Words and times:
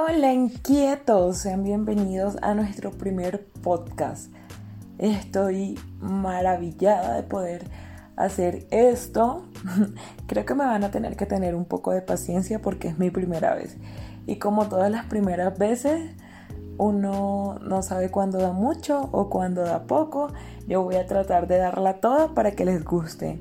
Hola 0.00 0.32
inquietos, 0.32 1.38
sean 1.38 1.64
bienvenidos 1.64 2.36
a 2.40 2.54
nuestro 2.54 2.92
primer 2.92 3.48
podcast. 3.62 4.32
Estoy 4.96 5.76
maravillada 5.98 7.16
de 7.16 7.24
poder 7.24 7.64
hacer 8.14 8.68
esto. 8.70 9.42
Creo 10.28 10.46
que 10.46 10.54
me 10.54 10.64
van 10.64 10.84
a 10.84 10.92
tener 10.92 11.16
que 11.16 11.26
tener 11.26 11.56
un 11.56 11.64
poco 11.64 11.90
de 11.90 12.00
paciencia 12.00 12.62
porque 12.62 12.86
es 12.86 12.98
mi 13.00 13.10
primera 13.10 13.56
vez. 13.56 13.76
Y 14.24 14.36
como 14.36 14.68
todas 14.68 14.88
las 14.88 15.04
primeras 15.06 15.58
veces, 15.58 16.14
uno 16.76 17.58
no 17.60 17.82
sabe 17.82 18.08
cuándo 18.12 18.38
da 18.38 18.52
mucho 18.52 19.08
o 19.10 19.28
cuándo 19.28 19.62
da 19.62 19.88
poco. 19.88 20.28
Yo 20.68 20.84
voy 20.84 20.94
a 20.94 21.08
tratar 21.08 21.48
de 21.48 21.58
darla 21.58 21.94
toda 21.94 22.34
para 22.34 22.52
que 22.52 22.64
les 22.64 22.84
guste. 22.84 23.40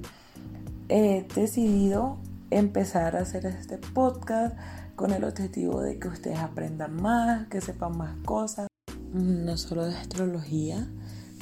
He 0.90 1.28
decidido 1.36 2.18
empezar 2.50 3.16
a 3.16 3.20
hacer 3.20 3.46
este 3.46 3.78
podcast 3.78 4.58
con 4.98 5.14
el 5.14 5.24
objetivo 5.24 5.82
de 5.82 6.00
que 6.00 6.08
ustedes 6.08 6.40
aprendan 6.40 7.00
más, 7.00 7.48
que 7.50 7.62
sepan 7.62 7.96
más 7.96 8.18
cosas, 8.26 8.68
no 9.14 9.56
solo 9.56 9.86
de 9.86 9.96
astrología, 9.96 10.90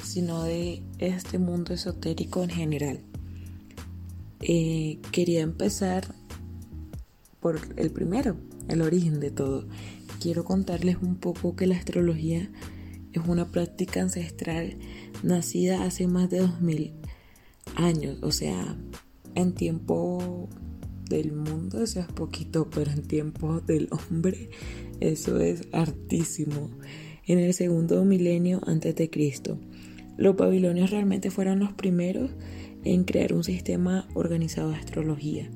sino 0.04 0.44
de 0.44 0.84
este 1.00 1.40
mundo 1.40 1.73
esotérico 1.73 2.44
en 2.44 2.49
general. 2.49 2.99
Eh, 4.41 4.99
quería 5.13 5.40
empezar 5.40 6.13
por 7.40 7.62
el 7.77 7.91
primero, 7.91 8.36
el 8.68 8.82
origen 8.82 9.22
de 9.22 9.32
todo. 9.32 9.66
Quiero 10.20 10.44
contarles 10.44 10.98
un 11.02 11.16
poco 11.16 11.55
que 11.55 11.66
la 11.66 11.77
astrología 11.77 12.52
es 13.13 13.22
una 13.26 13.54
práctica 13.54 14.02
ancestral 14.02 14.77
nacida 15.24 15.85
hace 15.85 16.08
más 16.08 16.30
de 16.30 16.40
2000 16.40 16.94
años, 17.77 18.18
o 18.22 18.34
sea, 18.34 18.76
en 19.34 19.54
tiempo 19.55 20.49
del 21.09 21.32
mundo, 21.32 21.82
eso 21.84 22.00
es 22.00 22.08
poquito, 22.08 22.70
pero 22.70 22.91
en 22.91 23.04
tiempos 23.04 23.66
del 23.66 23.90
hombre, 23.91 24.50
eso 25.00 25.40
es 25.40 25.68
hartísimo. 25.72 26.70
En 27.27 27.40
el 27.40 27.54
segundo 27.54 28.04
milenio 28.05 28.62
antes 28.68 28.96
de 28.96 29.10
Cristo, 29.10 29.60
los 30.18 30.35
babilonios 30.35 30.91
realmente 30.91 31.32
fueron 31.32 31.60
los 31.60 31.74
primeros 31.74 32.32
en 32.84 33.04
crear 33.04 33.34
un 33.34 33.43
sistema 33.43 34.07
organizado 34.13 34.70
de 34.70 34.77
astrología. 34.77 35.49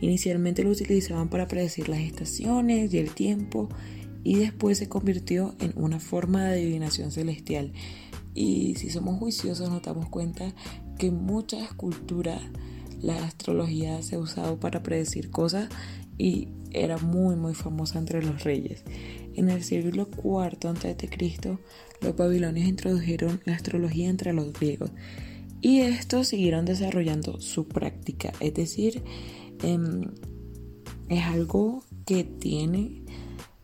Inicialmente 0.00 0.62
lo 0.62 0.70
utilizaban 0.70 1.28
para 1.28 1.48
predecir 1.48 1.88
las 1.88 2.00
estaciones 2.00 2.94
y 2.94 2.98
el 2.98 3.10
tiempo 3.10 3.68
y 4.22 4.36
después 4.36 4.78
se 4.78 4.88
convirtió 4.88 5.54
en 5.60 5.72
una 5.76 6.00
forma 6.00 6.44
de 6.44 6.52
adivinación 6.52 7.10
celestial. 7.10 7.72
Y 8.34 8.76
si 8.76 8.90
somos 8.90 9.18
juiciosos 9.18 9.70
nos 9.70 9.82
damos 9.82 10.08
cuenta 10.08 10.54
que 10.98 11.10
muchas 11.10 11.72
culturas 11.74 12.40
la 13.00 13.24
astrología 13.24 14.02
se 14.02 14.18
usado 14.18 14.58
para 14.58 14.82
predecir 14.82 15.30
cosas 15.30 15.68
y 16.16 16.48
era 16.70 16.98
muy 16.98 17.36
muy 17.36 17.54
famosa 17.54 17.98
entre 17.98 18.22
los 18.22 18.44
reyes. 18.44 18.84
En 19.34 19.48
el 19.48 19.62
siglo 19.62 20.08
IV 20.12 20.68
a.C., 20.68 21.58
los 22.00 22.16
babilonios 22.16 22.68
introdujeron 22.68 23.40
la 23.44 23.54
astrología 23.54 24.08
entre 24.08 24.32
los 24.32 24.52
griegos 24.52 24.90
y 25.60 25.80
estos 25.80 26.28
siguieron 26.28 26.64
desarrollando 26.64 27.40
su 27.40 27.66
práctica, 27.66 28.32
es 28.40 28.54
decir, 28.54 29.02
em, 29.62 30.02
es 31.08 31.24
algo 31.24 31.82
que 32.06 32.22
tiene 32.22 33.02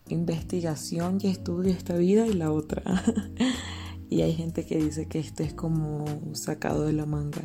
investigación 0.09 1.19
y 1.23 1.29
estudio 1.29 1.73
esta 1.73 1.97
vida 1.97 2.27
y 2.27 2.33
la 2.33 2.51
otra. 2.51 2.83
y 4.11 4.23
hay 4.23 4.35
gente 4.35 4.67
que 4.67 4.83
dice 4.83 5.07
que 5.07 5.21
esto 5.21 5.43
es 5.43 5.55
como 5.55 6.05
sacado 6.35 6.85
de 6.85 6.93
la 6.93 7.07
manga. 7.07 7.43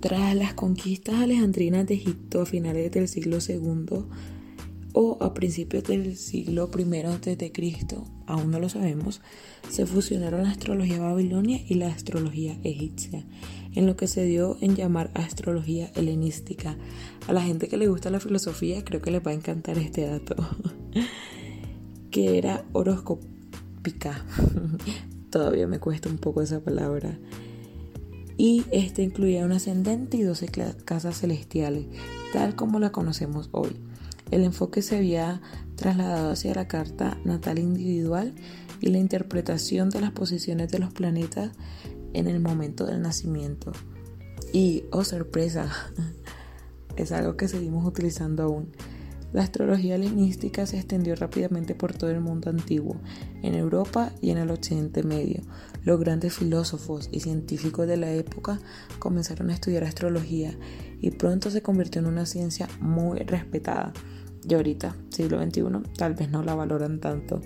Tras 0.00 0.36
las 0.36 0.54
conquistas 0.54 1.16
alejandrinas 1.16 1.84
de 1.86 1.94
Egipto 1.94 2.42
a 2.42 2.46
finales 2.46 2.92
del 2.92 3.08
siglo 3.08 3.38
II 3.46 4.04
o 4.92 5.18
a 5.20 5.34
principios 5.34 5.82
del 5.84 6.16
siglo 6.16 6.70
I 6.76 6.82
a.C., 7.04 7.52
aún 8.26 8.50
no 8.52 8.60
lo 8.60 8.68
sabemos, 8.68 9.20
se 9.68 9.86
fusionaron 9.86 10.44
la 10.44 10.50
astrología 10.50 11.00
babilonia 11.00 11.60
y 11.68 11.74
la 11.74 11.88
astrología 11.88 12.58
egipcia, 12.62 13.24
en 13.74 13.86
lo 13.86 13.96
que 13.96 14.06
se 14.06 14.24
dio 14.24 14.56
en 14.60 14.76
llamar 14.76 15.10
astrología 15.14 15.90
helenística. 15.96 16.76
A 17.26 17.32
la 17.32 17.42
gente 17.42 17.66
que 17.66 17.76
le 17.76 17.88
gusta 17.88 18.10
la 18.10 18.20
filosofía 18.20 18.84
creo 18.84 19.02
que 19.02 19.10
les 19.10 19.26
va 19.26 19.32
a 19.32 19.34
encantar 19.34 19.78
este 19.78 20.06
dato, 20.06 20.36
que 22.12 22.38
era 22.38 22.64
horoscópica. 22.72 24.24
Todavía 25.30 25.66
me 25.66 25.80
cuesta 25.80 26.08
un 26.08 26.18
poco 26.18 26.40
esa 26.40 26.60
palabra 26.60 27.18
y 28.38 28.64
este 28.70 29.02
incluía 29.02 29.44
un 29.44 29.52
ascendente 29.52 30.16
y 30.16 30.22
12 30.22 30.46
casas 30.84 31.20
celestiales, 31.20 31.86
tal 32.32 32.54
como 32.54 32.78
la 32.78 32.92
conocemos 32.92 33.50
hoy. 33.52 33.76
El 34.30 34.44
enfoque 34.44 34.80
se 34.80 34.96
había 34.96 35.42
trasladado 35.74 36.30
hacia 36.30 36.54
la 36.54 36.68
carta 36.68 37.18
natal 37.24 37.58
individual 37.58 38.34
y 38.80 38.90
la 38.90 38.98
interpretación 38.98 39.90
de 39.90 40.00
las 40.00 40.12
posiciones 40.12 40.70
de 40.70 40.78
los 40.78 40.92
planetas 40.92 41.50
en 42.14 42.28
el 42.28 42.38
momento 42.38 42.86
del 42.86 43.02
nacimiento. 43.02 43.72
Y, 44.52 44.84
oh 44.92 45.02
sorpresa, 45.02 45.70
es 46.96 47.10
algo 47.10 47.36
que 47.36 47.48
seguimos 47.48 47.84
utilizando 47.84 48.44
aún. 48.44 48.70
La 49.32 49.42
astrología 49.42 49.96
helenística 49.96 50.64
se 50.64 50.78
extendió 50.78 51.14
rápidamente 51.14 51.74
por 51.74 51.92
todo 51.92 52.10
el 52.10 52.20
mundo 52.20 52.48
antiguo, 52.48 52.96
en 53.42 53.54
Europa 53.54 54.12
y 54.22 54.30
en 54.30 54.38
el 54.38 54.50
Occidente 54.50 55.02
Medio. 55.02 55.42
Los 55.88 55.98
grandes 55.98 56.34
filósofos 56.34 57.08
y 57.12 57.20
científicos 57.20 57.86
de 57.86 57.96
la 57.96 58.12
época 58.12 58.60
comenzaron 58.98 59.48
a 59.48 59.54
estudiar 59.54 59.84
astrología 59.84 60.54
y 61.00 61.12
pronto 61.12 61.50
se 61.50 61.62
convirtió 61.62 62.02
en 62.02 62.08
una 62.08 62.26
ciencia 62.26 62.68
muy 62.78 63.20
respetada. 63.20 63.94
Y 64.46 64.52
ahorita, 64.52 64.94
siglo 65.08 65.42
XXI, 65.42 65.62
tal 65.96 66.12
vez 66.12 66.28
no 66.28 66.42
la 66.42 66.54
valoran 66.54 67.00
tanto. 67.00 67.40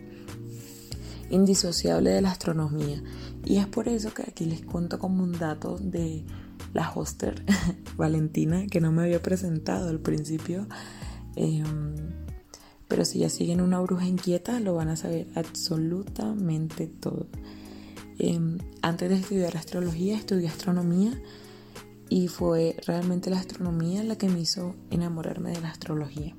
Indisociable 1.31 2.11
de 2.11 2.21
la 2.21 2.33
astronomía. 2.33 3.01
Y 3.45 3.59
es 3.59 3.69
por 3.69 3.87
eso 3.87 4.13
que 4.13 4.23
aquí 4.23 4.45
les 4.45 4.63
cuento 4.63 4.99
como 4.99 5.23
un 5.23 5.39
dato 5.39 5.79
de 5.79 6.25
la 6.75 6.91
hoster 6.91 7.45
Valentina, 7.97 8.67
que 8.67 8.81
no 8.81 8.91
me 8.91 9.03
había 9.03 9.23
presentado 9.23 9.89
al 9.89 10.01
principio. 10.01 10.67
Em, 11.37 11.95
pero 12.89 13.05
si 13.05 13.21
ya 13.21 13.29
siguen 13.29 13.61
una 13.61 13.79
bruja 13.79 14.05
inquieta, 14.05 14.59
lo 14.59 14.75
van 14.75 14.89
a 14.89 14.97
saber 14.97 15.29
absolutamente 15.37 16.89
todo. 16.89 17.29
Em, 18.19 18.59
antes 18.83 19.09
de 19.09 19.17
estudiar 19.17 19.57
astrología, 19.57 20.17
estudié 20.17 20.49
astronomía 20.49 21.21
y 22.09 22.29
fue 22.29 22.77
realmente 22.87 23.31
la 23.31 23.39
astronomía 23.39 24.05
la 24.05 24.17
que 24.17 24.29
me 24.29 24.41
hizo 24.41 24.75
enamorarme 24.91 25.51
de 25.51 25.61
la 25.61 25.71
astrología. 25.71 26.35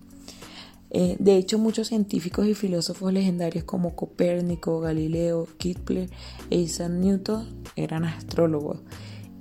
Eh, 0.96 1.16
de 1.20 1.38
hecho, 1.38 1.58
muchos 1.58 1.88
científicos 1.88 2.46
y 2.46 2.54
filósofos 2.54 3.12
legendarios 3.12 3.64
como 3.64 3.96
Copérnico, 3.96 4.80
Galileo, 4.80 5.48
Kepler 5.58 6.10
e 6.52 6.60
Isaac 6.60 6.92
Newton 6.92 7.64
eran 7.76 8.06
astrólogos 8.06 8.82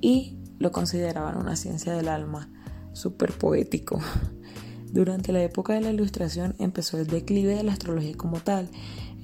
y 0.00 0.38
lo 0.58 0.72
consideraban 0.72 1.36
una 1.36 1.56
ciencia 1.56 1.92
del 1.92 2.08
alma, 2.08 2.48
súper 2.94 3.32
poético. 3.32 4.00
Durante 4.92 5.32
la 5.32 5.42
época 5.42 5.74
de 5.74 5.82
la 5.82 5.90
Ilustración 5.90 6.54
empezó 6.58 6.98
el 6.98 7.06
declive 7.06 7.54
de 7.54 7.62
la 7.62 7.72
astrología 7.72 8.14
como 8.16 8.40
tal. 8.40 8.70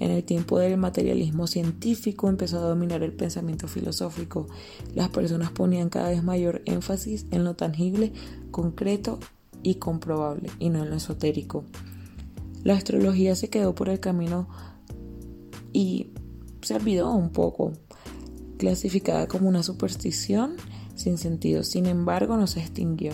En 0.00 0.10
el 0.10 0.24
tiempo 0.24 0.58
del 0.58 0.76
materialismo 0.76 1.46
científico 1.46 2.28
empezó 2.28 2.58
a 2.58 2.68
dominar 2.68 3.02
el 3.02 3.12
pensamiento 3.12 3.66
filosófico. 3.66 4.46
Las 4.94 5.08
personas 5.08 5.50
ponían 5.50 5.88
cada 5.88 6.10
vez 6.10 6.22
mayor 6.22 6.62
énfasis 6.66 7.26
en 7.30 7.44
lo 7.44 7.54
tangible, 7.54 8.12
concreto 8.50 9.18
y 9.62 9.76
comprobable, 9.76 10.50
y 10.58 10.70
no 10.70 10.84
en 10.84 10.90
lo 10.90 10.96
esotérico. 10.96 11.64
La 12.62 12.74
astrología 12.74 13.34
se 13.34 13.50
quedó 13.50 13.74
por 13.74 13.88
el 13.88 14.00
camino 14.00 14.48
y 15.72 16.08
se 16.62 16.74
olvidó 16.74 17.12
un 17.12 17.30
poco, 17.30 17.72
clasificada 18.58 19.26
como 19.26 19.48
una 19.48 19.62
superstición 19.62 20.56
sin 20.94 21.18
sentido. 21.18 21.62
Sin 21.62 21.86
embargo, 21.86 22.36
no 22.36 22.46
se 22.46 22.60
extinguió 22.60 23.12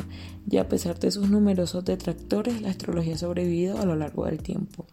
y 0.51 0.57
a 0.57 0.69
pesar 0.69 0.99
de 0.99 1.11
sus 1.11 1.31
numerosos 1.31 1.85
detractores, 1.85 2.63
la 2.63 2.71
astrología 2.71 3.15
ha 3.15 3.19
sobrevivido 3.19 3.79
a 3.79 3.87
lo 3.87 3.97
largo 3.97 4.27
del 4.27 4.43
tiempo. 4.43 4.87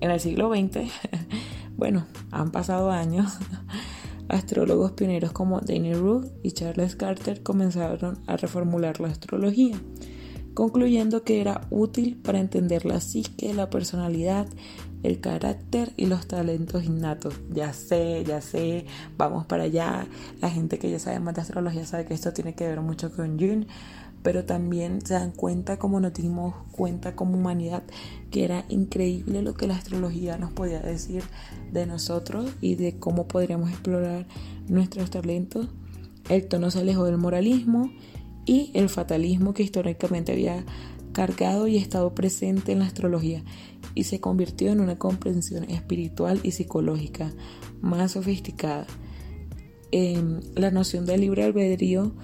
En 0.00 0.10
el 0.10 0.20
siglo 0.20 0.50
XX, 0.50 0.90
bueno, 1.76 2.06
han 2.30 2.50
pasado 2.50 2.90
años, 2.90 3.38
astrólogos 4.28 4.92
pioneros 4.92 5.32
como 5.32 5.60
Daniel 5.60 6.00
Root 6.00 6.26
y 6.42 6.52
Charles 6.52 6.96
Carter 6.96 7.42
comenzaron 7.42 8.18
a 8.26 8.36
reformular 8.36 9.00
la 9.00 9.08
astrología, 9.08 9.76
concluyendo 10.54 11.24
que 11.24 11.40
era 11.40 11.62
útil 11.70 12.16
para 12.16 12.38
entender 12.38 12.84
la 12.84 13.00
psique, 13.00 13.54
la 13.54 13.70
personalidad, 13.70 14.46
el 15.04 15.20
carácter 15.20 15.92
y 15.96 16.06
los 16.06 16.26
talentos 16.26 16.84
innatos. 16.84 17.34
Ya 17.52 17.72
sé, 17.72 18.24
ya 18.26 18.40
sé, 18.40 18.86
vamos 19.18 19.44
para 19.44 19.64
allá. 19.64 20.06
La 20.40 20.50
gente 20.50 20.78
que 20.78 20.90
ya 20.90 20.98
sabe 20.98 21.20
más 21.20 21.34
de 21.34 21.42
astrología 21.42 21.84
sabe 21.84 22.06
que 22.06 22.14
esto 22.14 22.32
tiene 22.32 22.54
que 22.54 22.66
ver 22.66 22.80
mucho 22.80 23.12
con 23.14 23.38
Jung, 23.38 23.66
pero 24.24 24.46
también 24.46 25.04
se 25.04 25.12
dan 25.12 25.32
cuenta 25.32 25.78
como 25.78 26.00
nos 26.00 26.14
dimos 26.14 26.54
cuenta 26.72 27.14
como 27.14 27.36
humanidad 27.36 27.82
que 28.30 28.42
era 28.44 28.64
increíble 28.70 29.42
lo 29.42 29.52
que 29.52 29.66
la 29.66 29.76
astrología 29.76 30.38
nos 30.38 30.50
podía 30.50 30.80
decir 30.80 31.22
de 31.70 31.86
nosotros 31.86 32.50
y 32.62 32.76
de 32.76 32.98
cómo 32.98 33.28
podríamos 33.28 33.68
explorar 33.70 34.26
nuestros 34.66 35.10
talentos. 35.10 35.68
El 36.30 36.48
tono 36.48 36.70
se 36.70 36.80
alejó 36.80 37.04
del 37.04 37.18
moralismo 37.18 37.92
y 38.46 38.70
el 38.72 38.88
fatalismo 38.88 39.52
que 39.52 39.62
históricamente 39.62 40.32
había 40.32 40.64
cargado 41.12 41.68
y 41.68 41.76
estado 41.76 42.14
presente 42.14 42.72
en 42.72 42.78
la 42.78 42.86
astrología 42.86 43.44
y 43.94 44.04
se 44.04 44.20
convirtió 44.20 44.72
en 44.72 44.80
una 44.80 44.98
comprensión 44.98 45.64
espiritual 45.64 46.40
y 46.42 46.52
psicológica 46.52 47.30
más 47.82 48.12
sofisticada. 48.12 48.86
Em, 49.92 50.40
la 50.54 50.70
noción 50.70 51.04
del 51.04 51.20
libre 51.20 51.44
albedrío 51.44 52.14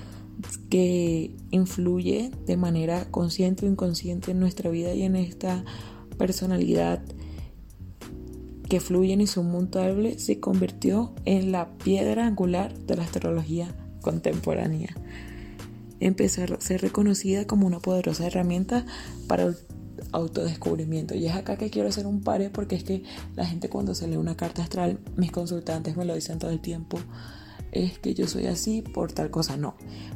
que 0.69 1.35
influye 1.51 2.31
de 2.47 2.57
manera 2.57 3.07
consciente 3.11 3.67
o 3.67 3.69
inconsciente 3.69 4.31
en 4.31 4.41
nuestra 4.41 4.71
vida 4.71 4.95
y 4.95 5.03
en 5.03 5.17
esta 5.17 5.65
personalidad 6.19 7.03
que 8.69 8.81
fluyen 8.81 9.21
y 9.21 9.27
son 9.27 9.47
mutables 9.47 10.23
se 10.23 10.39
convirtió 10.39 11.13
en 11.25 11.51
la 11.51 11.71
piedra 11.79 12.27
angular 12.27 12.73
de 12.79 12.97
la 12.97 13.03
astrología 13.03 13.75
contemporánea. 14.01 14.95
Empezó 15.99 16.43
a 16.43 16.61
ser 16.61 16.81
reconocida 16.81 17.47
como 17.47 17.67
una 17.67 17.81
poderosa 17.81 18.27
herramienta 18.27 18.87
para 19.27 19.43
el 19.43 19.57
autodescubrimiento. 20.13 21.15
Y 21.15 21.27
es 21.27 21.35
acá 21.35 21.57
que 21.57 21.71
quiero 21.71 21.89
hacer 21.89 22.07
un 22.07 22.21
pare 22.23 22.51
porque 22.51 22.77
es 22.77 22.85
que 22.85 23.03
la 23.37 23.45
gente 23.45 23.69
cuando 23.69 23.95
se 23.95 24.09
lee 24.09 24.17
una 24.17 24.37
carta 24.37 24.63
astral, 24.63 24.99
mis 25.17 25.33
consultantes 25.33 25.97
me 25.97 26.05
lo 26.05 26.15
dicen 26.15 26.39
todo 26.39 26.51
el 26.51 26.61
tiempo, 26.61 26.99
es 27.73 27.99
que 27.99 28.15
yo 28.15 28.27
soy 28.27 28.47
así 28.47 28.83
por 28.83 29.13
tal 29.13 29.31
cosa. 29.31 29.57
No, 29.57 29.75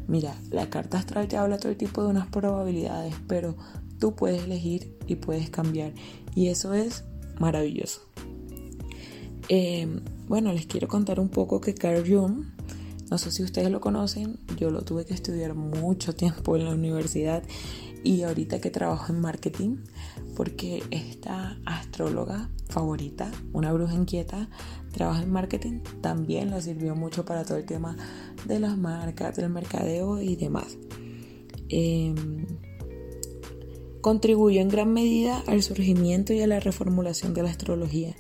mira, 0.09 0.37
la 0.51 0.71
carta 0.71 0.99
astral 0.99 1.29
te 1.29 1.37
habla 1.37 1.59
todo 1.59 1.77
tipo 1.77 2.03
de 2.03 2.09
unas 2.09 2.27
probabilidades, 2.29 3.15
pero 3.27 3.57
tú 3.99 4.15
puedes 4.15 4.45
elegir 4.45 4.97
y 5.07 5.17
puedes 5.17 5.51
cambiar. 5.51 5.93
Y 6.35 6.49
eso 6.49 6.75
es 6.75 7.05
maravilloso. 7.39 8.03
Em, 9.49 10.01
bueno, 10.27 10.53
les 10.53 10.67
quiero 10.67 10.89
contar 10.89 11.21
un 11.21 11.29
poco 11.29 11.61
que 11.61 11.75
Carl 11.75 12.03
Jung, 12.09 12.45
no 13.11 13.19
sé 13.19 13.31
si 13.31 13.43
ustedes 13.43 13.71
lo 13.71 13.81
conocen, 13.81 14.39
yo 14.57 14.71
lo 14.71 14.83
tuve 14.83 15.05
que 15.05 15.15
estudiar 15.15 15.55
mucho 15.55 16.15
tiempo 16.15 16.57
en 16.57 16.65
la 16.65 16.71
universidad 16.73 17.43
y 18.05 18.23
ahorita 18.23 18.61
que 18.61 18.71
trabajo 18.71 19.13
en 19.13 19.21
marketing, 19.21 19.79
porque 20.37 20.83
esta 20.91 21.59
astróloga 21.65 22.51
favorita, 22.69 23.33
una 23.53 23.73
bruja 23.73 23.95
inquieta, 23.95 24.51
trabaja 24.93 25.23
en 25.23 25.33
marketing, 25.33 25.81
también 26.03 26.51
le 26.51 26.61
sirvió 26.61 26.95
mucho 26.95 27.25
para 27.25 27.45
todo 27.45 27.57
el 27.57 27.65
tema 27.65 27.97
de 28.47 28.61
las 28.61 28.77
marcas, 28.77 29.37
del 29.37 29.49
mercadeo 29.49 30.21
y 30.21 30.37
demás. 30.37 30.77
Em, 31.71 32.47
contribuyó 34.03 34.61
en 34.61 34.69
gran 34.69 34.93
medida 34.93 35.43
al 35.47 35.63
surgimiento 35.63 36.35
y 36.35 36.43
a 36.43 36.47
la 36.47 36.61
reformulación 36.61 37.33
de 37.33 37.43
la 37.43 37.51
astrología. 37.51 38.15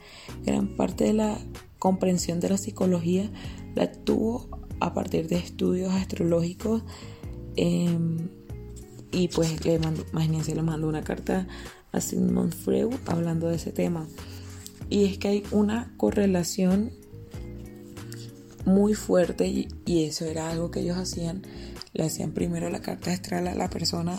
Gran 0.44 0.76
parte 0.76 1.04
de 1.04 1.12
la 1.12 1.38
comprensión 1.78 2.40
de 2.40 2.48
la 2.48 2.56
psicología 2.56 3.30
la 3.74 3.92
tuvo 3.92 4.48
a 4.80 4.94
partir 4.94 5.28
de 5.28 5.36
estudios 5.36 5.92
astrológicos. 5.92 6.82
Em, 7.56 8.30
y 9.14 9.28
pues 9.28 9.64
le 9.64 9.78
mando, 9.78 10.04
imagínense, 10.12 10.54
le 10.54 10.62
mando 10.62 10.88
una 10.88 11.02
carta 11.02 11.46
a 11.92 12.00
Sigmund 12.00 12.52
Freud 12.52 12.94
hablando 13.06 13.48
de 13.48 13.56
ese 13.56 13.70
tema. 13.70 14.06
Y 14.90 15.04
es 15.04 15.18
que 15.18 15.28
hay 15.28 15.42
una 15.50 15.92
correlación 15.96 16.92
muy 18.64 18.94
fuerte 18.94 19.46
y, 19.46 19.68
y, 19.86 20.04
eso 20.04 20.24
era 20.24 20.50
algo 20.50 20.70
que 20.70 20.80
ellos 20.80 20.96
hacían. 20.96 21.42
Le 21.92 22.04
hacían 22.04 22.32
primero 22.32 22.68
la 22.70 22.80
carta 22.80 23.12
astral 23.12 23.46
a 23.46 23.54
la 23.54 23.70
persona 23.70 24.18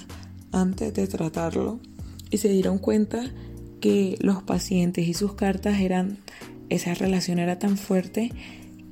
antes 0.52 0.94
de 0.94 1.08
tratarlo 1.08 1.80
y 2.32 2.38
se 2.38 2.50
dieron 2.50 2.78
cuenta 2.78 3.32
que 3.82 4.18
los 4.22 4.44
pacientes 4.44 5.08
y 5.08 5.14
sus 5.14 5.34
cartas 5.34 5.82
eran, 5.82 6.20
esa 6.70 6.94
relación 6.94 7.40
era 7.40 7.60
tan 7.60 7.78
fuerte 7.78 8.32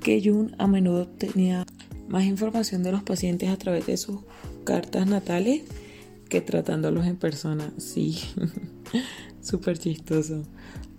que 0.02 0.22
Jung 0.24 0.52
a 0.58 0.68
menudo 0.68 1.08
tenía 1.08 1.66
más 2.10 2.26
información 2.26 2.84
de 2.84 2.92
los 2.92 3.04
pacientes 3.04 3.50
a 3.50 3.58
través 3.58 3.86
de 3.86 3.96
sus 3.96 4.20
cartas 4.66 5.08
natales 5.08 5.64
que 6.34 6.42
tratándolos 6.42 7.06
en 7.06 7.16
persona. 7.16 7.72
Sí, 7.78 8.18
súper 9.44 9.78
chistoso. 9.78 10.42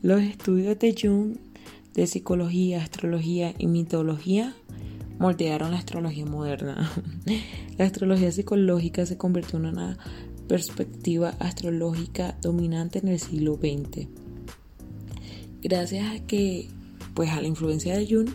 Los 0.00 0.20
estudios 0.20 0.78
de 0.78 0.94
Jung 0.96 1.38
de 1.92 2.06
psicología, 2.06 2.80
astrología 2.80 3.52
y 3.58 3.66
mitología 3.66 4.54
moldearon 5.18 5.72
la 5.72 5.78
astrología 5.78 6.24
moderna. 6.24 6.88
La 7.78 7.84
astrología 7.84 8.30
psicológica 8.30 9.06
se 9.06 9.16
convirtió 9.16 9.58
en 9.58 9.66
una 9.66 9.98
perspectiva 10.46 11.30
astrológica 11.40 12.38
dominante 12.40 13.00
en 13.00 13.08
el 13.08 13.18
siglo 13.18 13.56
XX. 13.56 14.06
Gracias 15.62 16.14
a 16.14 16.24
que, 16.24 16.68
pues 17.14 17.30
a 17.30 17.40
la 17.40 17.48
influencia 17.48 17.98
de 17.98 18.06
Jung, 18.06 18.30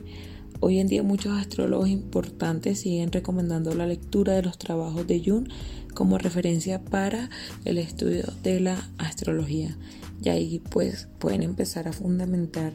hoy 0.60 0.80
en 0.80 0.88
día 0.88 1.04
muchos 1.04 1.38
astrólogos 1.38 1.90
importantes 1.90 2.80
siguen 2.80 3.12
recomendando 3.12 3.74
la 3.74 3.88
lectura 3.88 4.34
de 4.34 4.44
los 4.44 4.58
trabajos 4.58 5.08
de 5.08 5.22
Jung 5.24 5.48
como 5.94 6.18
referencia 6.18 6.84
para 6.84 7.30
el 7.66 7.78
estudio 7.78 8.26
de 8.44 8.60
la 8.60 8.90
astrología. 8.98 9.78
Y 10.22 10.30
ahí 10.30 10.62
pues 10.70 11.08
pueden 11.20 11.44
empezar 11.44 11.88
a 11.88 11.94
fundamentar 11.94 12.74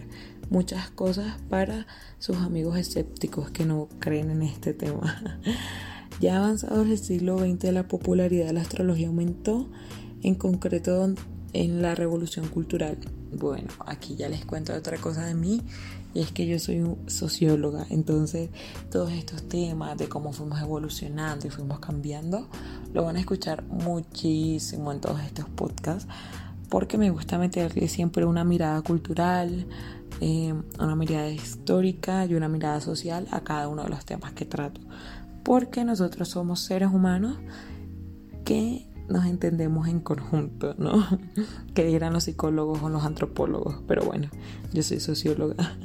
muchas 0.50 0.90
cosas 0.90 1.36
para 1.48 1.86
sus 2.18 2.36
amigos 2.38 2.78
escépticos 2.78 3.50
que 3.50 3.64
no 3.64 3.88
creen 3.98 4.30
en 4.30 4.42
este 4.42 4.74
tema. 4.74 5.40
ya 6.20 6.38
avanzado 6.38 6.82
el 6.82 6.98
siglo 6.98 7.38
XX 7.38 7.72
la 7.72 7.88
popularidad 7.88 8.46
de 8.46 8.52
la 8.54 8.62
astrología 8.62 9.08
aumentó, 9.08 9.70
en 10.22 10.34
concreto 10.34 11.14
en 11.54 11.80
la 11.80 11.94
revolución 11.94 12.48
cultural. 12.48 12.98
Bueno, 13.32 13.68
aquí 13.86 14.16
ya 14.16 14.28
les 14.28 14.44
cuento 14.44 14.74
otra 14.74 14.98
cosa 14.98 15.24
de 15.24 15.34
mí 15.34 15.62
y 16.12 16.20
es 16.20 16.30
que 16.30 16.46
yo 16.46 16.58
soy 16.58 16.84
socióloga, 17.06 17.86
entonces 17.90 18.50
todos 18.90 19.10
estos 19.12 19.48
temas 19.48 19.96
de 19.96 20.08
cómo 20.08 20.32
fuimos 20.32 20.60
evolucionando 20.60 21.46
y 21.46 21.50
fuimos 21.50 21.80
cambiando, 21.80 22.48
lo 22.92 23.04
van 23.04 23.16
a 23.16 23.20
escuchar 23.20 23.64
muchísimo 23.64 24.92
en 24.92 25.00
todos 25.00 25.20
estos 25.22 25.48
podcasts 25.48 26.06
porque 26.68 26.98
me 26.98 27.10
gusta 27.10 27.38
meterle 27.38 27.88
siempre 27.88 28.24
una 28.24 28.44
mirada 28.44 28.82
cultural, 28.82 29.66
eh, 30.20 30.54
una 30.78 30.96
mirada 30.96 31.30
histórica 31.30 32.26
y 32.26 32.34
una 32.34 32.48
mirada 32.48 32.80
social 32.80 33.28
a 33.30 33.40
cada 33.40 33.68
uno 33.68 33.84
de 33.84 33.90
los 33.90 34.04
temas 34.04 34.32
que 34.32 34.44
trato. 34.44 34.80
Porque 35.44 35.84
nosotros 35.84 36.28
somos 36.28 36.60
seres 36.60 36.88
humanos 36.92 37.38
que 38.44 38.88
nos 39.08 39.26
entendemos 39.26 39.88
en 39.88 40.00
conjunto, 40.00 40.74
¿no? 40.78 41.06
Que 41.74 41.84
dirán 41.84 42.12
los 42.12 42.24
psicólogos 42.24 42.82
o 42.82 42.88
los 42.88 43.04
antropólogos, 43.04 43.76
pero 43.86 44.04
bueno, 44.04 44.28
yo 44.72 44.82
soy 44.82 45.00
socióloga. 45.00 45.76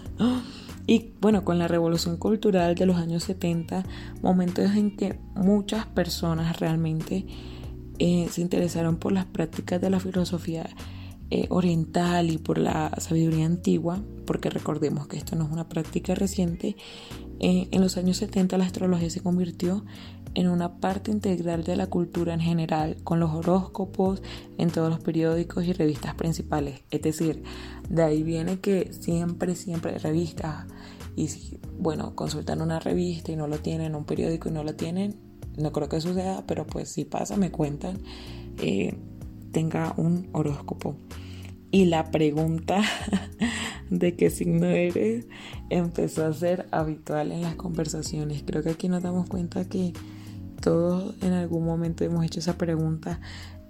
Y 0.88 1.14
bueno, 1.22 1.44
con 1.44 1.60
la 1.60 1.68
revolución 1.68 2.18
cultural 2.18 2.76
de 2.76 2.86
los 2.86 2.98
años 2.98 3.24
70, 3.24 3.86
momentos 4.24 4.76
en 4.76 4.96
que 4.96 5.20
muchas 5.36 5.86
personas 5.86 6.60
realmente 6.60 7.28
eh, 8.00 8.28
se 8.32 8.42
interesaron 8.42 8.98
por 8.98 9.12
las 9.12 9.26
prácticas 9.26 9.80
de 9.82 9.90
la 9.90 10.00
filosofía 10.00 10.68
eh, 11.32 11.46
oriental 11.50 12.32
y 12.32 12.40
por 12.40 12.58
la 12.58 12.92
sabiduría 12.98 13.46
antigua, 13.46 14.00
porque 14.26 14.50
recordemos 14.50 15.08
que 15.08 15.18
esto 15.18 15.36
no 15.36 15.46
es 15.46 15.52
una 15.52 15.70
práctica 15.70 16.16
reciente, 16.16 16.76
eh, 17.40 17.68
en 17.72 17.82
los 17.82 17.98
años 17.98 18.18
70 18.18 18.58
la 18.58 18.66
astrología 18.66 19.10
se 19.10 19.22
convirtió 19.22 19.86
en 20.36 20.48
una 20.48 20.80
parte 20.80 21.12
integral 21.12 21.64
de 21.64 21.76
la 21.76 21.88
cultura 21.88 22.34
en 22.34 22.40
general, 22.40 22.98
con 23.04 23.20
los 23.20 23.32
horóscopos 23.32 24.22
en 24.58 24.70
todos 24.70 24.90
los 24.90 25.00
periódicos 25.00 25.66
y 25.66 25.74
revistas 25.74 26.16
principales. 26.16 26.82
Es 26.92 27.02
decir, 27.02 27.44
de 27.90 28.04
ahí 28.04 28.24
viene 28.24 28.60
que 28.60 28.92
siempre, 28.94 29.56
siempre 29.56 29.98
revistas, 29.98 30.68
y 31.16 31.28
si, 31.28 31.60
bueno, 31.78 32.16
consultan 32.16 32.62
una 32.62 32.80
revista 32.80 33.32
y 33.32 33.36
no 33.36 33.48
lo 33.48 33.60
tienen, 33.60 33.96
un 33.96 34.06
periódico 34.06 34.50
y 34.50 34.52
no 34.52 34.64
lo 34.64 34.76
tienen, 34.76 35.16
no 35.58 35.72
creo 35.72 35.90
que 35.90 36.00
suceda, 36.00 36.44
pero 36.48 36.66
pues 36.66 36.90
si 36.90 37.06
pasa, 37.06 37.36
me 37.36 37.52
cuentan, 37.52 37.98
eh, 38.62 38.96
tenga 39.52 39.94
un 39.98 40.30
horóscopo. 40.32 40.96
Y 41.72 41.86
la 41.86 42.10
pregunta 42.12 42.82
de 43.90 44.16
qué 44.16 44.30
signo 44.30 44.68
eres 44.68 45.28
empezó 45.70 46.26
a 46.26 46.34
ser 46.34 46.68
habitual 46.72 47.32
en 47.32 47.42
las 47.42 47.56
conversaciones. 47.56 48.44
Creo 48.46 48.64
que 48.64 48.70
aquí 48.72 48.88
nos 48.90 49.04
damos 49.04 49.28
cuenta 49.28 49.68
que 49.68 49.94
todos 50.62 51.16
en 51.22 51.34
algún 51.34 51.66
momento 51.66 52.04
hemos 52.04 52.26
hecho 52.26 52.40
esa 52.40 52.58
pregunta 52.58 53.20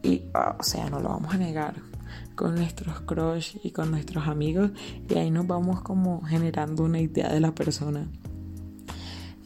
y, 0.04 0.24
ah, 0.34 0.56
o 0.60 0.64
sea, 0.64 0.90
no 0.90 1.00
lo 1.00 1.10
vamos 1.10 1.34
a 1.34 1.38
negar 1.38 1.76
con 2.36 2.56
nuestros 2.56 3.02
crush 3.02 3.58
y 3.64 3.72
con 3.72 3.92
nuestros 3.92 4.28
amigos 4.28 4.72
y 5.10 5.18
ahí 5.18 5.32
nos 5.32 5.46
vamos 5.46 5.82
como 5.82 6.22
generando 6.22 6.84
una 6.84 7.00
idea 7.00 7.32
de 7.32 7.40
la 7.40 7.54
persona. 7.54 8.08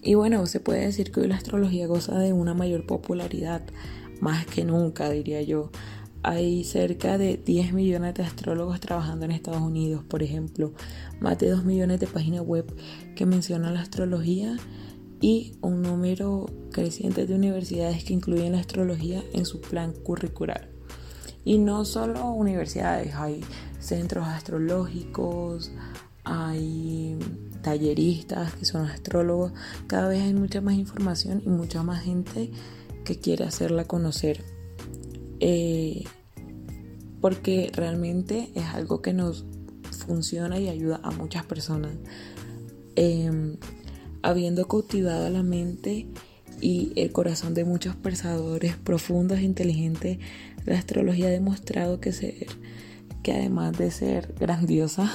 Y 0.02 0.16
bueno, 0.16 0.46
se 0.48 0.60
puede 0.60 0.82
decir 0.82 1.12
que 1.12 1.22
hoy 1.22 1.28
la 1.28 1.36
astrología 1.36 1.88
goza 1.88 2.18
de 2.20 2.34
una 2.34 2.54
mayor 2.54 2.86
popularidad, 2.86 3.64
más 4.20 4.46
que 4.46 4.66
nunca 4.66 5.10
diría 5.10 5.42
yo. 5.42 5.72
Hay 6.24 6.64
cerca 6.66 7.18
de 7.18 7.38
10 7.38 7.74
millones 7.74 8.14
de 8.14 8.24
astrólogos 8.24 8.80
trabajando 8.80 9.26
en 9.26 9.32
Estados 9.32 9.62
Unidos, 9.62 10.04
por 10.04 10.22
ejemplo, 10.22 10.74
más 11.20 11.38
de 11.40 11.50
2 11.50 11.66
millones 11.66 12.00
de 12.00 12.08
páginas 12.08 12.42
web 12.42 12.66
que 13.16 13.26
mencionan 13.26 13.74
la 13.74 13.82
astrología 13.82 14.58
y 15.24 15.54
un 15.62 15.82
número 15.82 16.48
creciente 16.74 17.26
de 17.26 17.34
universidades 17.34 18.04
que 18.04 18.12
incluyen 18.12 18.52
la 18.52 18.60
astrología 18.60 19.24
en 19.32 19.46
su 19.46 19.62
plan 19.62 19.94
curricular. 19.94 20.70
Y 21.46 21.60
no 21.60 21.86
solo 21.86 22.30
universidades, 22.32 23.16
hay 23.16 23.40
centros 23.80 24.28
astrológicos, 24.28 25.72
hay 26.26 27.18
talleristas 27.62 28.54
que 28.56 28.66
son 28.66 28.86
astrólogos, 28.86 29.54
cada 29.88 30.10
vez 30.10 30.24
hay 30.24 30.34
mucha 30.34 30.60
más 30.60 30.74
información 30.74 31.42
y 31.46 31.48
mucha 31.48 31.84
más 31.84 32.04
gente 32.04 32.52
que 33.06 33.18
quiere 33.18 33.46
hacerla 33.46 33.86
conocer. 33.86 34.44
Eh, 35.40 36.04
porque 37.22 37.72
realmente 37.74 38.52
es 38.56 38.66
algo 38.74 39.02
que 39.02 39.14
nos 39.14 39.46
funciona 40.06 40.60
y 40.60 40.68
ayuda 40.68 41.00
a 41.02 41.12
muchas 41.12 41.46
personas. 41.46 41.94
Em, 42.98 43.56
habiendo 44.24 44.68
cultivado 44.68 45.30
la 45.30 45.44
mente 45.44 46.08
y 46.62 46.94
el 46.96 47.12
corazón 47.12 47.54
de 47.54 47.66
muchos 47.66 47.96
pensadores 47.96 48.78
profundos 48.78 49.40
e 49.40 49.44
inteligentes, 49.44 50.18
la 50.66 50.78
astrología 50.78 51.28
ha 51.28 51.32
demostrado 51.32 52.00
que, 52.00 52.14
ser, 52.14 52.48
que 53.22 53.34
además 53.34 53.78
de 53.78 53.92
ser 53.92 54.34
grandiosa, 54.40 55.12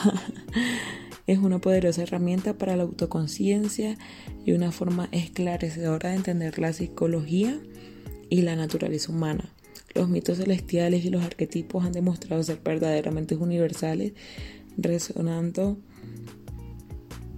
es 1.26 1.38
una 1.38 1.58
poderosa 1.58 2.02
herramienta 2.02 2.56
para 2.56 2.76
la 2.76 2.82
autoconciencia 2.84 3.96
y 4.44 4.52
una 4.52 4.72
forma 4.72 5.08
esclarecedora 5.10 6.10
de 6.10 6.16
entender 6.16 6.58
la 6.58 6.72
psicología 6.72 7.58
y 8.28 8.42
la 8.42 8.56
naturaleza 8.56 9.10
humana. 9.10 9.52
Los 9.94 10.08
mitos 10.08 10.36
celestiales 10.36 11.04
y 11.04 11.10
los 11.10 11.24
arquetipos 11.24 11.84
han 11.84 11.92
demostrado 11.92 12.42
ser 12.42 12.60
verdaderamente 12.62 13.36
universales, 13.36 14.12
resonando 14.76 15.78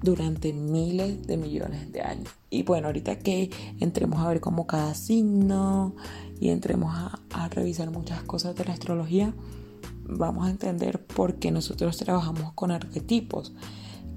durante 0.02 0.52
miles 0.52 1.26
de 1.26 1.36
millones 1.36 1.92
de 1.92 2.02
años. 2.02 2.28
Y 2.48 2.62
bueno, 2.62 2.86
ahorita 2.88 3.18
que 3.18 3.50
entremos 3.80 4.20
a 4.20 4.28
ver 4.28 4.40
como 4.40 4.66
cada 4.66 4.94
signo 4.94 5.94
y 6.40 6.48
entremos 6.48 6.94
a, 6.94 7.48
revisar 7.50 7.90
muchas 7.90 8.22
cosas 8.22 8.54
de 8.54 8.64
la 8.64 8.72
astrología, 8.72 9.34
vamos 10.04 10.46
a 10.46 10.50
entender 10.50 11.04
por 11.04 11.34
qué 11.34 11.50
nosotros 11.50 11.96
trabajamos 11.96 12.52
con 12.52 12.70
arquetipos, 12.70 13.52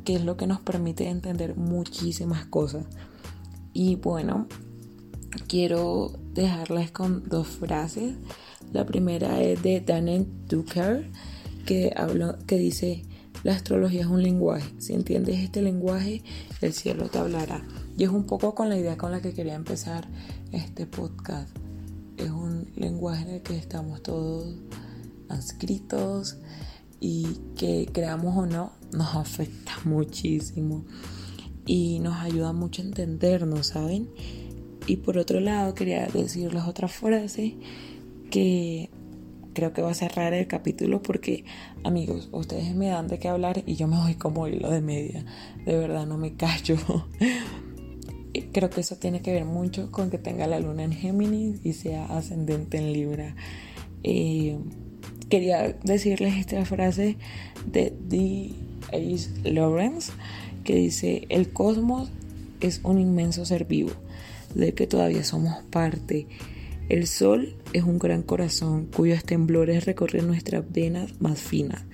que 0.06 0.16
es 0.16 0.24
lo 0.24 0.38
que 0.38 0.48
nos 0.48 0.60
permite 0.60 1.10
entender 1.10 1.56
muchísimas 1.56 2.46
cosas. 2.46 2.86
Y 3.74 3.96
bueno, 3.96 4.48
quiero 5.48 6.14
dejarles 6.34 6.92
con 6.92 7.28
dos 7.28 7.48
frases. 7.48 8.16
La 8.72 8.86
primera 8.86 9.42
es 9.42 9.62
de 9.64 9.82
Daniel 9.82 10.28
Duker, 10.48 11.10
que, 11.66 11.94
que 12.48 12.58
dice, 12.58 13.04
la 13.44 13.54
astrología 13.54 14.02
es 14.02 14.08
un 14.08 14.24
lenguaje. 14.24 14.74
Si 14.80 14.94
entiendes 14.94 15.40
este 15.40 15.62
lenguaje, 15.62 16.24
el 16.62 16.74
cielo 16.74 17.10
te 17.10 17.20
hablará. 17.20 17.64
Y 17.98 18.04
es 18.06 18.10
un 18.10 18.26
poco 18.26 18.56
con 18.56 18.70
la 18.70 18.78
idea 18.78 18.98
con 18.98 19.12
la 19.12 19.22
que 19.22 19.34
quería 19.34 19.56
empezar 19.56 20.08
este 20.52 20.86
podcast. 20.86 21.50
Es 22.18 22.30
un 22.30 22.72
lenguaje 22.76 23.24
en 23.24 23.30
el 23.36 23.42
que 23.42 23.58
estamos 23.58 24.02
todos 24.02 24.56
inscritos 25.30 26.38
y 27.00 27.40
que 27.58 27.90
creamos 27.92 28.38
o 28.38 28.46
no, 28.46 28.72
nos 28.94 29.16
afecta 29.16 29.74
muchísimo 29.84 30.86
y 31.66 32.00
nos 32.00 32.16
ayuda 32.16 32.54
mucho 32.54 32.82
a 32.82 32.86
entendernos, 32.86 33.68
¿saben? 33.68 34.10
Y 34.88 34.98
por 34.98 35.18
otro 35.18 35.40
lado, 35.40 35.74
quería 35.74 36.08
decirles 36.08 36.64
otra 36.64 36.88
frase 36.88 37.58
que 38.30 38.90
creo 39.54 39.74
que 39.74 39.82
va 39.82 39.92
a 39.92 39.96
cerrar 39.96 40.34
el 40.34 40.48
capítulo 40.48 41.02
porque, 41.02 41.46
amigos, 41.84 42.30
ustedes 42.32 42.76
me 42.76 42.88
dan 42.88 43.08
de 43.08 43.20
qué 43.20 43.30
hablar 43.30 43.64
y 43.66 43.76
yo 43.76 43.88
me 43.88 43.98
voy 43.98 44.16
como 44.16 44.48
hilo 44.48 44.70
de 44.70 44.82
media. 44.82 45.26
De 45.66 45.78
verdad, 45.78 46.06
no 46.06 46.18
me 46.18 46.36
callo. 46.36 46.78
creo 48.52 48.70
que 48.70 48.82
eso 48.82 48.96
tiene 48.96 49.22
que 49.22 49.32
ver 49.32 49.46
mucho 49.46 49.92
con 49.92 50.10
que 50.10 50.18
tenga 50.18 50.48
la 50.48 50.60
luna 50.60 50.84
en 50.84 50.94
Géminis 50.94 51.60
y 51.64 51.74
sea 51.74 52.06
ascendente 52.06 52.78
en 52.78 52.94
Libra. 52.94 53.36
Eh, 54.04 54.58
quería 55.30 55.74
decirles 55.84 56.36
esta 56.36 56.66
frase 56.66 57.18
de 57.66 57.94
D. 58.08 58.54
H. 58.92 59.30
Lawrence 59.44 60.12
que 60.64 60.76
dice, 60.76 61.26
el 61.30 61.52
cosmos 61.52 62.12
es 62.62 62.82
un 62.84 63.00
inmenso 63.00 63.46
ser 63.46 63.66
vivo, 63.66 63.92
de 64.56 64.74
que 64.74 64.88
todavía 64.88 65.24
somos 65.24 65.64
parte 65.72 66.28
el 66.90 67.08
sol 67.08 67.56
es 67.74 67.84
un 67.84 67.98
gran 67.98 68.24
corazón 68.24 68.88
cuyos 68.94 69.24
temblores 69.24 69.86
recorren 69.86 70.28
nuestras 70.28 70.70
venas 70.72 71.22
más 71.22 71.40
finas. 71.40 71.86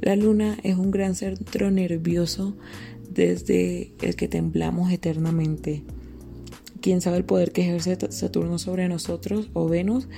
La 0.00 0.16
luna 0.16 0.58
es 0.62 0.76
un 0.76 0.90
gran 0.90 1.14
centro 1.14 1.70
nervioso 1.70 2.56
desde 3.08 3.92
el 4.00 4.16
que 4.16 4.28
temblamos 4.28 4.90
eternamente. 4.90 5.84
Quién 6.80 7.00
sabe 7.00 7.18
el 7.18 7.24
poder 7.24 7.52
que 7.52 7.62
ejerce 7.62 7.96
Saturno 8.10 8.58
sobre 8.58 8.88
nosotros 8.88 9.50
o 9.52 9.68
Venus, 9.68 10.08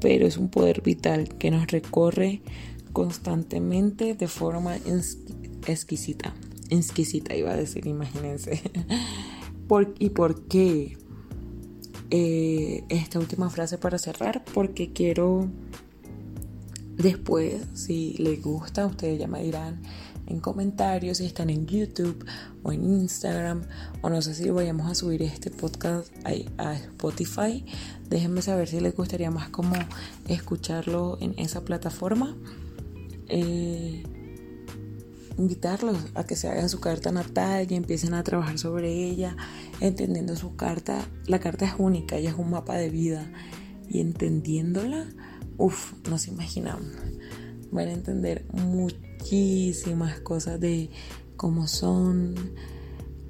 pero 0.00 0.26
es 0.26 0.36
un 0.36 0.48
poder 0.48 0.82
vital 0.82 1.28
que 1.36 1.50
nos 1.50 1.66
recorre 1.68 2.42
constantemente 2.92 4.14
de 4.14 4.28
forma 4.28 4.76
exquisita. 5.66 6.34
Exquisita 6.70 7.34
iba 7.34 7.52
a 7.52 7.56
decir, 7.56 7.86
imagínense. 7.86 8.60
¿Y 9.98 10.10
por 10.10 10.46
qué? 10.48 10.98
Eh, 12.14 12.84
esta 12.90 13.18
última 13.18 13.48
frase 13.48 13.78
para 13.78 13.96
cerrar 13.96 14.44
porque 14.52 14.92
quiero 14.92 15.48
después, 16.98 17.64
si 17.72 18.12
les 18.18 18.42
gusta, 18.42 18.84
ustedes 18.84 19.18
ya 19.18 19.26
me 19.26 19.42
dirán 19.42 19.80
en 20.26 20.38
comentarios 20.40 21.16
si 21.16 21.24
están 21.24 21.48
en 21.48 21.66
YouTube 21.66 22.22
o 22.62 22.70
en 22.70 22.84
Instagram 22.84 23.62
o 24.02 24.10
no 24.10 24.20
sé 24.20 24.34
si 24.34 24.50
vayamos 24.50 24.90
a 24.90 24.94
subir 24.94 25.22
este 25.22 25.50
podcast 25.50 26.12
a, 26.58 26.74
Spotify. 26.74 27.64
Déjenme 28.10 28.42
saber 28.42 28.68
si 28.68 28.80
les 28.80 28.94
gustaría 28.94 29.30
más 29.30 29.48
como 29.48 29.74
escucharlo 30.28 31.16
en 31.22 31.34
esa 31.38 31.64
plataforma. 31.64 32.36
Eh, 33.28 34.02
invitarlos 35.38 35.96
a 36.14 36.24
que 36.24 36.36
se 36.36 36.48
hagan 36.48 36.68
su 36.68 36.80
carta 36.80 37.12
natal 37.12 37.66
y 37.70 37.74
empiecen 37.74 38.14
a 38.14 38.22
trabajar 38.22 38.58
sobre 38.58 38.92
ella, 38.92 39.36
entendiendo 39.80 40.36
su 40.36 40.56
carta. 40.56 41.06
La 41.26 41.40
carta 41.40 41.64
es 41.64 41.74
única, 41.78 42.16
ella 42.16 42.30
es 42.30 42.36
un 42.36 42.50
mapa 42.50 42.76
de 42.76 42.90
vida 42.90 43.30
y 43.88 44.00
entendiéndola, 44.00 45.06
uff, 45.58 45.94
no 46.08 46.18
se 46.18 46.30
imaginan. 46.30 46.80
Van 47.70 47.88
a 47.88 47.92
entender 47.92 48.46
muchísimas 48.52 50.20
cosas 50.20 50.60
de 50.60 50.90
cómo 51.36 51.66
son 51.66 52.34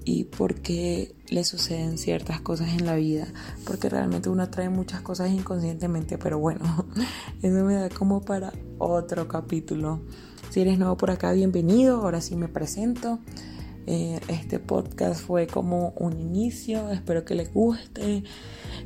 y 0.04 0.24
por 0.24 0.56
qué 0.56 1.14
le 1.28 1.44
suceden 1.44 1.96
ciertas 1.98 2.40
cosas 2.40 2.70
en 2.70 2.86
la 2.86 2.96
vida. 2.96 3.26
Porque 3.64 3.88
realmente 3.88 4.28
uno 4.28 4.48
trae 4.50 4.68
muchas 4.68 5.00
cosas 5.00 5.30
inconscientemente, 5.30 6.18
pero 6.18 6.38
bueno, 6.38 6.86
eso 7.42 7.64
me 7.64 7.74
da 7.74 7.88
como 7.88 8.22
para 8.22 8.52
otro 8.78 9.28
capítulo. 9.28 10.00
Si 10.52 10.60
eres 10.60 10.78
nuevo 10.78 10.98
por 10.98 11.10
acá, 11.10 11.32
bienvenido. 11.32 12.02
Ahora 12.02 12.20
sí 12.20 12.36
me 12.36 12.46
presento. 12.46 13.20
Eh, 13.86 14.20
este 14.28 14.58
podcast 14.58 15.24
fue 15.24 15.46
como 15.46 15.94
un 15.96 16.20
inicio, 16.20 16.90
espero 16.90 17.24
que 17.24 17.34
les 17.34 17.54
guste. 17.54 18.22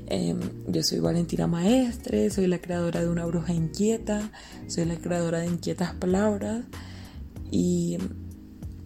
Em, 0.06 0.38
yo 0.68 0.84
soy 0.84 1.00
Valentina 1.00 1.48
Maestre, 1.48 2.30
soy 2.30 2.46
la 2.46 2.60
creadora 2.60 3.00
de 3.00 3.08
Una 3.08 3.26
Bruja 3.26 3.52
Inquieta, 3.52 4.30
soy 4.68 4.84
la 4.84 4.94
creadora 4.94 5.40
de 5.40 5.46
Inquietas 5.46 5.92
Palabras. 5.94 6.66
Y 7.50 7.98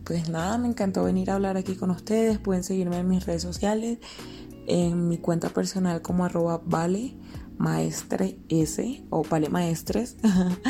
pues 0.05 0.31
nada, 0.31 0.57
me 0.57 0.69
encantó 0.69 1.05
venir 1.05 1.31
a 1.31 1.35
hablar 1.35 1.59
aquí 1.59 1.75
con 1.75 1.91
ustedes. 1.91 2.39
Pueden 2.39 2.65
seguirme 2.65 2.97
en 2.97 3.09
mis 3.09 3.27
redes 3.27 3.43
sociales, 3.43 3.99
en 4.67 5.07
mi 5.07 5.19
cuenta 5.19 5.51
personal 5.51 6.01
como 6.01 6.25
arroba 6.25 6.63
vale 6.65 7.13
maestre 7.59 8.39
o 9.11 9.23
vale 9.23 9.51
maestres. 9.51 10.17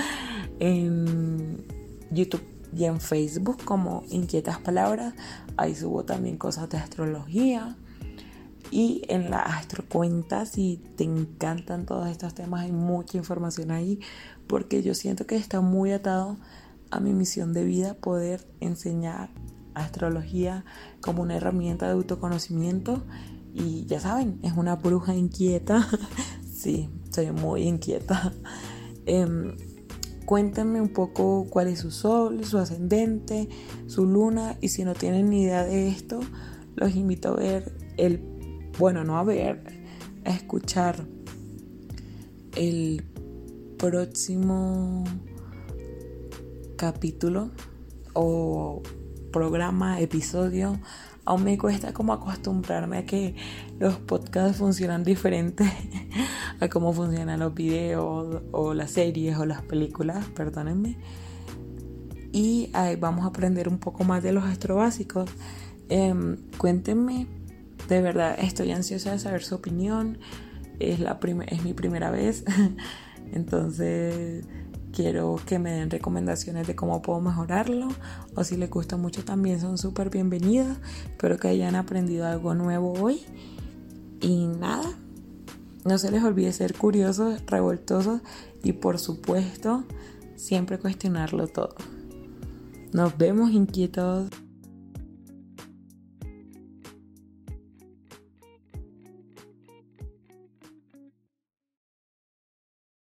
en 0.59 1.80
YouTube 2.11 2.43
y 2.76 2.85
en 2.85 3.00
Facebook 3.00 3.64
como 3.64 4.05
Inquietas 4.11 4.59
Palabras. 4.59 5.14
Ahí 5.57 5.75
subo 5.75 6.05
también 6.05 6.37
cosas 6.37 6.69
de 6.69 6.79
astrología. 6.79 7.76
Y 8.71 9.02
en 9.09 9.31
la 9.31 9.40
astrocuenta, 9.40 10.47
si 10.47 10.81
te 10.97 11.05
encantan 11.05 11.87
todos 11.87 12.09
estos 12.09 12.35
temas, 12.35 12.62
hay 12.62 12.73
mucha 12.73 13.19
información 13.19 13.73
ahí, 13.73 13.99
porque 14.47 14.83
yo 14.83 14.95
siento 14.95 15.26
que 15.26 15.35
está 15.37 15.61
muy 15.61 15.90
atado 15.90 16.37
a 16.90 17.00
mi 17.00 17.12
misión 17.12 17.52
de 17.52 17.64
vida 17.64 17.95
poder 17.95 18.47
enseñar 18.61 19.31
astrología 19.75 20.64
como 21.00 21.23
una 21.23 21.37
herramienta 21.37 21.87
de 21.87 21.93
autoconocimiento. 21.93 23.02
Y 23.52 23.87
ya 23.87 23.99
saben, 23.99 24.38
es 24.43 24.52
una 24.52 24.76
bruja 24.76 25.14
inquieta. 25.17 25.88
sí, 26.55 26.88
soy 27.11 27.33
muy 27.33 27.62
inquieta. 27.62 28.33
Em, 29.07 29.57
Cuéntenme 30.31 30.81
un 30.81 30.91
poco 30.91 31.49
cuál 31.51 31.67
es 31.67 31.81
su 31.81 31.91
sol, 31.91 32.45
su 32.45 32.59
ascendente, 32.59 33.49
su 33.89 34.07
luna 34.07 34.57
y 34.61 34.69
si 34.69 34.85
no 34.85 34.95
tienen 34.95 35.29
ni 35.29 35.43
idea 35.43 35.65
de 35.65 35.89
esto, 35.89 36.21
los 36.77 36.95
invito 36.95 37.31
a 37.31 37.35
ver 37.35 37.73
el, 37.97 38.23
bueno, 38.79 39.03
no 39.03 39.19
a 39.19 39.25
ver, 39.25 39.83
a 40.25 40.31
escuchar 40.31 41.05
el 42.55 43.03
próximo 43.77 45.03
capítulo 46.77 47.51
o 48.13 48.85
programa, 49.33 49.99
episodio. 49.99 50.79
Aún 51.25 51.43
me 51.43 51.59
cuesta 51.59 51.93
como 51.93 52.13
acostumbrarme 52.13 52.99
a 52.99 53.05
que 53.05 53.35
los 53.81 53.97
podcasts 53.97 54.59
funcionan 54.59 55.03
diferente 55.13 55.65
a 56.61 56.69
cómo 56.69 56.93
funcionan 56.93 57.40
los 57.40 57.55
videos 57.55 58.43
o 58.52 58.75
las 58.75 58.93
series 58.93 59.37
o 59.38 59.47
las 59.47 59.62
películas, 59.62 60.26
perdónenme. 60.35 60.97
Y 62.33 62.71
ahí 62.73 62.97
vamos 62.97 63.25
a 63.25 63.29
aprender 63.29 63.69
un 63.69 63.79
poco 63.79 64.05
más 64.05 64.23
de 64.23 64.33
los 64.33 64.45
astrobásicos. 64.45 65.31
Em, 65.88 66.37
cuéntenme, 66.59 67.26
de 67.88 68.00
verdad 68.00 68.37
estoy 68.38 68.71
ansiosa 68.71 69.12
de 69.12 69.19
saber 69.19 69.43
su 69.43 69.57
opinión. 69.57 70.19
Es, 70.79 71.00
la 71.00 71.19
es 71.49 71.64
mi 71.64 71.75
primera 71.75 72.11
vez, 72.11 72.45
entonces 73.33 74.45
Quiero 74.93 75.38
que 75.47 75.61
me 75.61 75.71
den 75.71 75.88
recomendaciones 75.88 76.67
de 76.67 76.75
cómo 76.75 77.00
puedo 77.00 77.21
mejorarlo 77.21 77.88
o 78.35 78.43
si 78.43 78.57
les 78.57 78.69
gusta 78.69 78.97
mucho 78.97 79.25
también 79.25 79.61
son 79.61 79.79
súper 79.79 80.11
bienvenidas. 80.11 80.79
Espero 81.05 81.38
que 81.38 81.47
hayan 81.49 81.76
aprendido 81.76 82.26
algo 82.26 82.55
nuevo 82.55 82.93
hoy. 82.95 83.21
Y 84.21 84.47
nada, 84.47 84.90
no 85.85 85.99
se 85.99 86.11
les 86.11 86.23
olvide 86.23 86.53
ser 86.53 86.75
curiosos, 86.75 87.43
revoltosos 87.47 88.21
y 88.63 88.73
por 88.73 88.99
supuesto 88.99 89.85
siempre 90.37 90.79
cuestionarlo 90.79 91.47
todo. 91.49 91.75
Nos 92.93 93.17
vemos 93.17 93.51
inquietos. 93.53 94.29